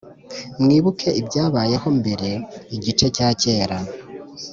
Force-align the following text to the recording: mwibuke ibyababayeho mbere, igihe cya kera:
mwibuke 0.63 1.09
ibyababayeho 1.19 1.87
mbere, 1.99 2.29
igihe 2.75 3.07
cya 3.17 3.29
kera: 3.41 3.77